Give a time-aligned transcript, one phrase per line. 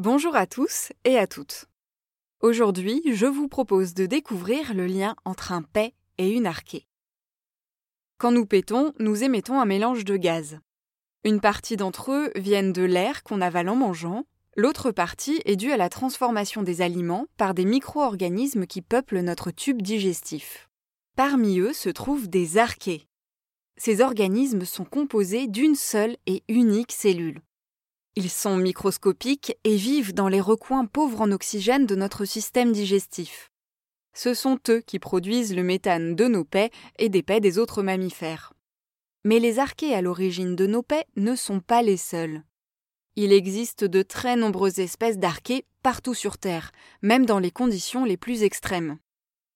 [0.00, 1.64] Bonjour à tous et à toutes.
[2.40, 6.86] Aujourd'hui, je vous propose de découvrir le lien entre un paix et une archée.
[8.16, 10.60] Quand nous pétons, nous émettons un mélange de gaz.
[11.24, 14.24] Une partie d'entre eux viennent de l'air qu'on avale en mangeant,
[14.56, 19.50] l'autre partie est due à la transformation des aliments par des micro-organismes qui peuplent notre
[19.50, 20.70] tube digestif.
[21.16, 23.08] Parmi eux se trouvent des archées.
[23.76, 27.42] Ces organismes sont composés d'une seule et unique cellule.
[28.20, 33.52] Ils sont microscopiques et vivent dans les recoins pauvres en oxygène de notre système digestif.
[34.12, 37.80] Ce sont eux qui produisent le méthane de nos paies et des paies des autres
[37.80, 38.54] mammifères.
[39.22, 42.42] Mais les archées à l'origine de nos paies ne sont pas les seuls.
[43.14, 48.16] Il existe de très nombreuses espèces d'archées partout sur Terre, même dans les conditions les
[48.16, 48.98] plus extrêmes.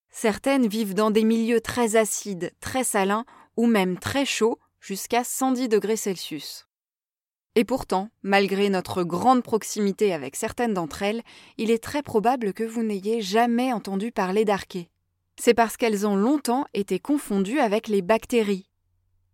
[0.09, 3.25] Certaines vivent dans des milieux très acides, très salins
[3.57, 6.69] ou même très chauds, jusqu'à 110 degrés Celsius.
[7.55, 11.23] Et pourtant, malgré notre grande proximité avec certaines d'entre elles,
[11.59, 14.89] il est très probable que vous n'ayez jamais entendu parler d'archées.
[15.39, 18.69] C'est parce qu'elles ont longtemps été confondues avec les bactéries.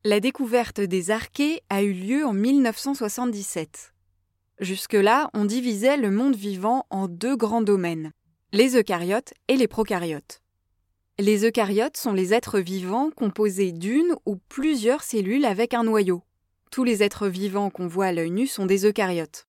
[0.05, 3.93] La découverte des archées a eu lieu en 1977.
[4.61, 8.13] Jusque-là, on divisait le monde vivant en deux grands domaines,
[8.53, 10.41] les eucaryotes et les prokaryotes.
[11.21, 16.23] Les eucaryotes sont les êtres vivants composés d'une ou plusieurs cellules avec un noyau.
[16.71, 19.47] Tous les êtres vivants qu'on voit à l'œil nu sont des eucaryotes.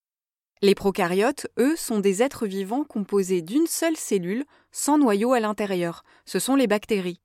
[0.62, 6.02] Les prokaryotes, eux, sont des êtres vivants composés d'une seule cellule, sans noyau à l'intérieur.
[6.24, 7.20] Ce sont les bactéries.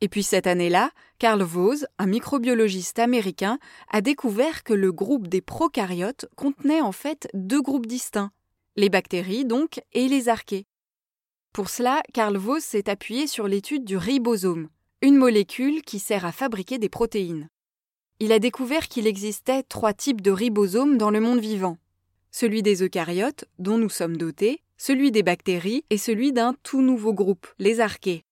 [0.00, 3.58] Et puis cette année-là, Carl Woese, un microbiologiste américain,
[3.90, 8.32] a découvert que le groupe des prokaryotes contenait en fait deux groupes distincts,
[8.76, 10.66] les bactéries donc et les archées.
[11.52, 14.68] Pour cela, Carl Woese s'est appuyé sur l'étude du ribosome,
[15.02, 17.48] une molécule qui sert à fabriquer des protéines
[18.20, 21.78] il a découvert qu'il existait trois types de ribosomes dans le monde vivant.
[22.30, 27.14] Celui des eucaryotes, dont nous sommes dotés, celui des bactéries et celui d'un tout nouveau
[27.14, 28.24] groupe, les archées.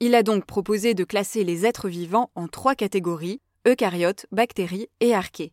[0.00, 5.14] Il a donc proposé de classer les êtres vivants en trois catégories, eucaryotes, bactéries et
[5.14, 5.52] archées.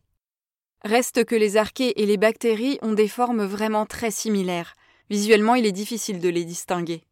[0.84, 4.74] Reste que les archées et les bactéries ont des formes vraiment très similaires.
[5.10, 7.04] Visuellement, il est difficile de les distinguer.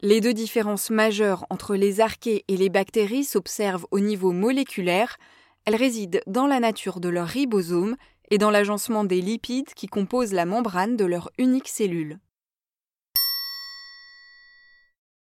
[0.00, 5.18] Les deux différences majeures entre les archées et les bactéries s'observent au niveau moléculaire,
[5.64, 7.96] elles résident dans la nature de leur ribosome
[8.30, 12.18] et dans l'agencement des lipides qui composent la membrane de leur unique cellule.